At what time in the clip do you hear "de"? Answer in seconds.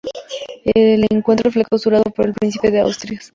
2.71-2.79